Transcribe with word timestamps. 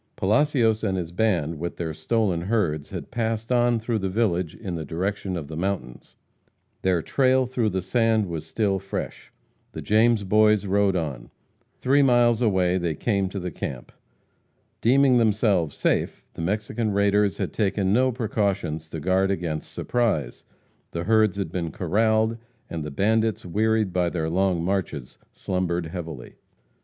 Palacios 0.15 0.83
and 0.83 0.97
his 0.97 1.11
band, 1.11 1.59
with 1.59 1.77
their 1.77 1.93
stolen 1.93 2.41
herds, 2.41 2.89
had 2.89 3.11
passed 3.11 3.51
on 3.51 3.77
through 3.79 3.99
the 3.99 4.09
village 4.09 4.55
in 4.55 4.73
the 4.73 4.83
direction 4.83 5.37
of 5.37 5.47
the 5.47 5.55
mountains. 5.55 6.15
Their 6.81 7.03
trail 7.03 7.45
through 7.45 7.69
the 7.69 7.83
sand 7.83 8.25
was 8.25 8.43
still 8.43 8.79
fresh. 8.79 9.31
The 9.73 9.81
James 9.83 10.23
Boys 10.23 10.65
rode 10.65 10.95
on. 10.95 11.29
Three 11.77 12.01
miles 12.01 12.41
away 12.41 12.79
they 12.79 12.95
came 12.95 13.29
to 13.29 13.39
the 13.39 13.51
camp. 13.51 13.91
Deeming 14.81 15.19
themselves 15.19 15.77
safe, 15.77 16.25
the 16.33 16.41
Mexican 16.41 16.89
raiders 16.89 17.37
had 17.37 17.53
taken 17.53 17.93
no 17.93 18.11
precautions 18.11 18.89
to 18.89 18.99
guard 18.99 19.29
against 19.29 19.71
surprise. 19.71 20.45
The 20.93 21.03
herds 21.03 21.37
had 21.37 21.51
been 21.51 21.69
corraled, 21.71 22.39
and 22.71 22.83
the 22.83 22.89
bandits, 22.89 23.45
wearied 23.45 23.93
by 23.93 24.09
their 24.09 24.31
long 24.31 24.63
marches, 24.63 25.19
slumbered 25.31 25.85
heavily. 25.85 25.89
[Illustration: 25.91 26.37
After 26.37 26.37
the 26.37 26.39
"Greasers." 26.39 26.69